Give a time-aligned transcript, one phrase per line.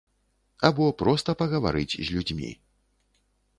[0.69, 2.51] Або проста пагаварыць з людзьмі.